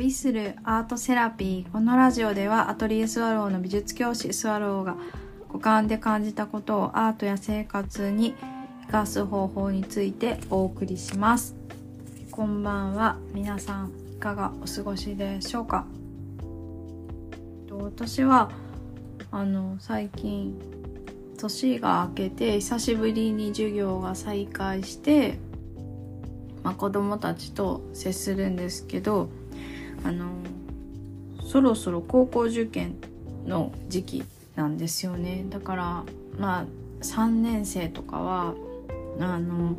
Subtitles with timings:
[0.00, 4.96] 旅するアートセラピーこのラジオではアトリエスワローの美術教師スワローが
[5.50, 8.34] 五感で感じたことをアートや生活に
[8.86, 11.54] 生かす方法についてお送りします。
[12.30, 13.92] こんばんは皆さん。
[14.16, 15.84] いかがお過ごしでしょうか？
[17.70, 18.50] 私は
[19.30, 20.58] あの最近
[21.36, 25.38] 年が明けて久しぶりに授業が再開して
[26.62, 29.30] まあ、子供たちと接するんですけど
[30.04, 30.26] あの
[31.44, 32.96] そろそろ高校受験
[33.46, 34.24] の時期
[34.56, 35.44] なんですよね。
[35.48, 36.04] だから
[36.38, 36.64] まあ
[37.02, 38.54] 3年生とかは
[39.18, 39.78] あの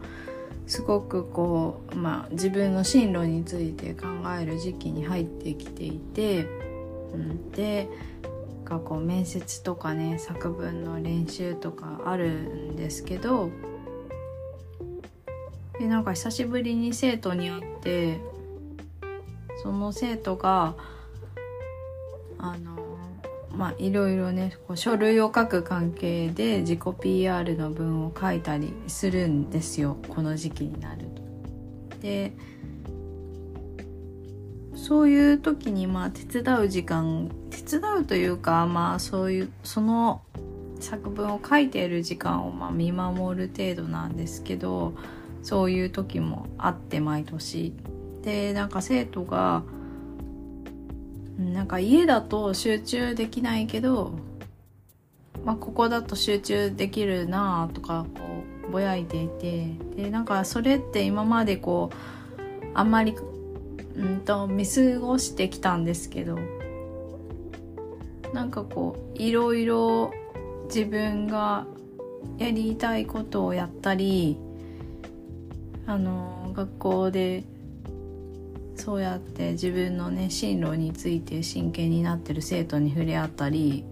[0.68, 4.08] すごくこう、まあ、自分の進路について考
[4.40, 6.46] える時期に入ってきていて、
[7.14, 7.90] うん、で
[8.64, 13.50] 学校面接とかね作文の練習とかあるんですけど
[15.78, 18.22] でなんか久しぶりに生徒に会って
[19.62, 20.76] その生徒が
[22.38, 22.98] あの
[23.52, 31.06] まあいろいろねこう書類を書く関係で自己 PR の文を書いたりするんですよこの時期になる
[31.90, 31.98] と。
[32.02, 32.34] で
[34.74, 40.22] そういう時にまあ手伝う時間手伝うというかまあそういうその
[40.80, 44.94] 作文を書いている時間をまあ見守る程度なんですけど
[45.44, 47.74] そういう時もあって毎年
[48.24, 49.64] でなんか生徒が
[51.40, 54.12] なんか家だと集中できないけど、
[55.44, 58.22] まあ、ここだと集中できるなとかこ
[58.68, 63.16] うぼやいていてでなんかそれって今までこうあんまり
[63.96, 66.38] うんと見過ごしてきたんですけど
[68.34, 70.14] なんかこういろいろ
[70.66, 71.66] 自分が
[72.38, 74.38] やりたいことをやったり
[75.86, 77.44] あの学校で
[78.82, 83.86] そうやって自分のね進路について真剣になってる生徒に触れ合ったり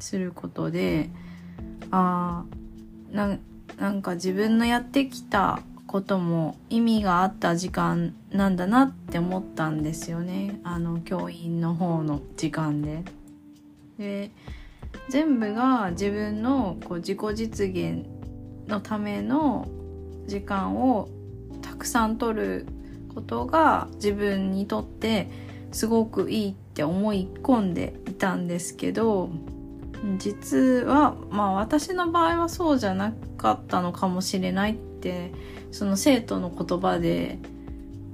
[0.00, 1.08] することで
[1.92, 2.44] あ
[3.14, 3.38] あ
[3.78, 13.04] なんか自分のやってきたことも意味があった時間なんだなって思ったんですよねあの教員の方の時間で。
[13.98, 14.32] で
[15.08, 18.04] 全部が自分のこう自己実現
[18.66, 19.68] のための
[20.26, 21.08] 時間を
[21.62, 22.66] たくさん取る
[23.14, 25.28] ことが自分にとって
[25.72, 29.30] すごくいいって思い込んでいたんですけど
[30.18, 35.32] 実はまあ私の場合はそうじゃなかったのかもしれないって
[35.72, 37.38] その生徒の言葉で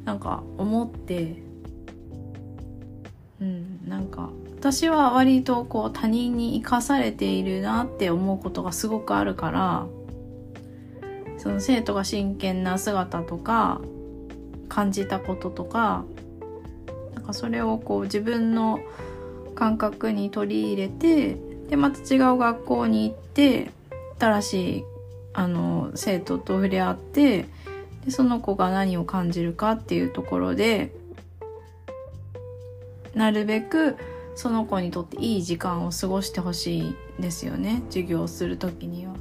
[0.05, 1.43] なんか思って
[3.41, 9.87] うんなんか私は割とこう他人に生かされているなって思うことがすごくあるから
[11.38, 13.81] その生徒が真剣な姿とか
[14.70, 16.04] 感じたこととか
[17.14, 18.81] なんかそれをこう自分の
[19.54, 21.36] 感覚に取り入れて
[21.69, 23.70] でまた違う学校に行って
[24.19, 24.84] 新しい
[25.34, 27.47] あの生徒と触れ合って
[28.04, 30.92] でその子が何を感じるかっていうところで
[33.14, 33.97] なるべく
[34.34, 39.12] その子にとっていい時間を過ごしてほしいんですよね授業をする時には。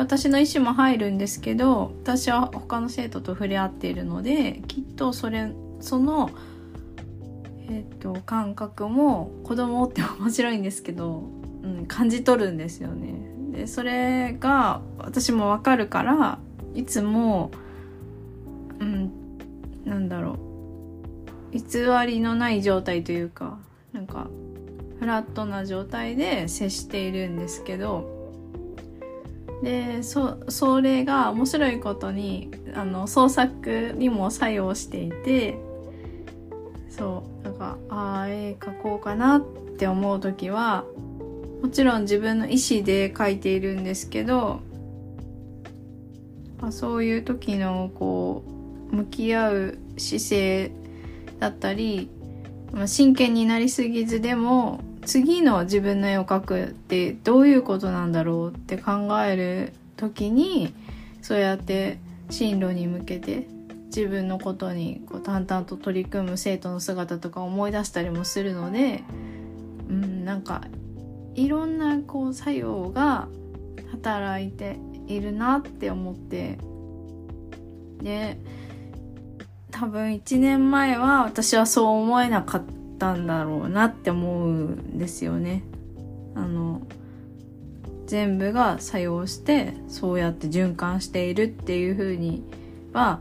[0.00, 6.30] 私の意思も入るんですけど私は他の生徒と触れ合っているのできっとそれその、
[7.68, 11.24] えーと、感覚も子供って面白いんですけど、
[11.62, 13.14] うん、感じ取るんですよね。
[13.52, 16.38] でそれが私もわかるから
[16.74, 17.50] いつも、
[18.78, 19.10] うん、
[19.84, 20.38] なんだろ
[21.52, 21.62] う偽
[22.06, 23.58] りのない状態というか
[23.92, 24.28] なんか
[25.00, 28.19] フラットな状態で接しているんですけど
[29.62, 35.58] でそそれが面白いことにあの創作にも作用していて
[36.88, 39.40] そうなんかああ絵描こうかなっ
[39.76, 40.84] て思う時は
[41.62, 44.60] もちろん自分の意思で描いているんですけど、
[46.62, 48.42] あ、そういう時のこ
[48.90, 50.72] う向き合う姿勢
[51.38, 52.08] だったり、
[52.72, 60.74] まあ、真剣になりすぎずでも次の自分の絵を描くってどういうことなんだろうって考える時に
[61.22, 61.98] そうやって
[62.30, 63.48] 進路に向けて
[63.86, 69.02] 自分のことにこう淡々と取り組む生徒の姿とか思い出したりもするので、
[69.88, 70.62] うん、なんか
[71.34, 73.28] いろんなこう作用が
[73.92, 76.58] 働いているなって思って。
[78.02, 78.38] で
[79.70, 82.79] 多分1年前は私はそう思えなかった。
[83.00, 85.62] ったんだろうなって思うんですよね。
[86.34, 86.82] あの
[88.06, 92.44] 全部が作用してそうやって循環しているっていう風に
[92.92, 93.20] は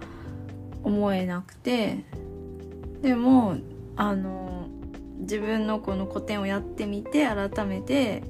[0.83, 2.03] 思えなくて
[3.01, 3.55] でも
[3.95, 4.67] あの
[5.19, 8.23] 自分のこの古典をやってみて改めて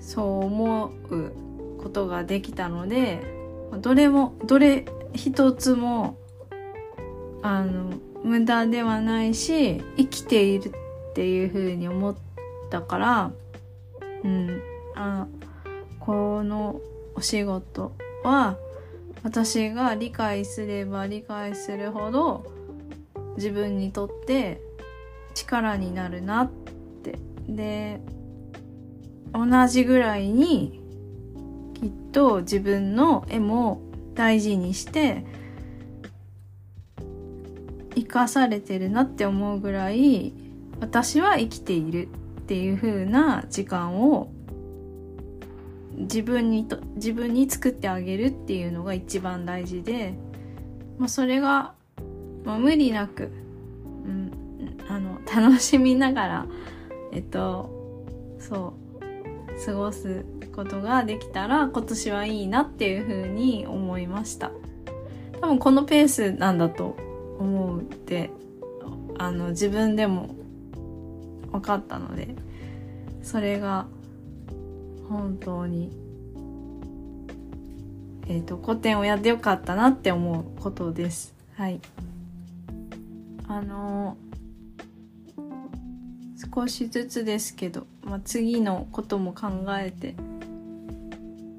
[0.00, 3.22] そう思うことができたので
[3.80, 6.18] どれもどれ一つも
[7.42, 7.92] あの
[8.24, 12.16] 無駄ではないし生きているっていうふうに思っ
[12.70, 13.30] たから
[14.24, 14.60] うん。
[14.96, 15.26] あ
[16.00, 16.80] この
[17.14, 17.92] お仕事
[18.22, 18.56] は
[19.22, 22.46] 私が理解すれば理解するほど
[23.36, 24.60] 自分にとって
[25.34, 26.50] 力になるなっ
[27.02, 27.18] て。
[27.48, 28.00] で
[29.34, 30.80] 同じぐらいに
[31.74, 33.82] きっと自分の絵も
[34.14, 35.26] 大事にして
[37.94, 40.32] 生かされてるなって思うぐらい
[40.80, 42.08] 私は生きている
[42.40, 44.30] っていう風な時間を
[45.96, 50.14] 自分にと自分に作ってあげるっていうのが一番大事で、
[50.98, 51.74] まあ、それが、
[52.44, 53.30] まあ、無理なく、
[54.04, 54.32] うん、
[54.88, 56.46] あの楽しみながら
[57.12, 58.04] えっと
[58.38, 58.74] そ
[59.60, 60.24] う過ごす
[60.54, 64.50] ことができたら今年はいいなっていうふうに思いました。
[65.40, 66.96] 多分このペースなんだと
[67.38, 68.30] 思うって
[69.18, 70.34] あの自分でも
[71.52, 72.34] 分かったので
[73.22, 73.86] それが
[75.08, 75.90] 本当に
[78.26, 81.34] えっ、ー、と古典をやってよかったなって思うことです。
[81.56, 81.80] はい。
[83.46, 84.16] あの
[86.54, 90.14] 少しずつですけど、まあ、次のことも考えて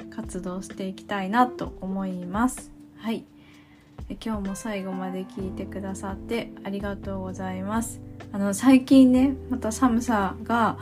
[0.10, 2.72] 活動していきたいなと思います。
[2.98, 3.26] はい。
[4.10, 8.02] 今日も最後まで聞いてくださってありがとうございます。
[8.32, 10.78] あの最近ねまた寒さが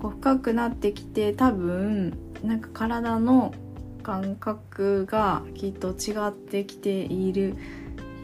[0.00, 3.54] こう深くなってきて多分なんか体の
[4.02, 7.56] 感覚がきっと違ってきている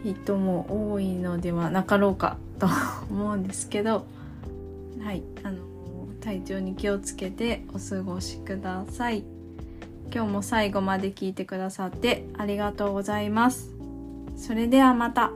[0.02, 2.68] 人も多いのではなかろうかと
[3.10, 4.06] 思うんですけど
[5.02, 5.58] はいあの
[6.20, 9.24] 体調に気をつけてお過ごしください。
[10.14, 13.73] 今日も最後まで聞いてくださってありがとうございます。
[14.36, 15.30] それではまた。